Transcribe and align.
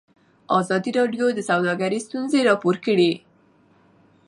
ازادي 0.59 0.91
راډیو 0.99 1.25
د 1.33 1.39
سوداګري 1.49 1.99
ستونزې 2.07 2.39
راپور 2.49 2.75
کړي. 2.85 3.11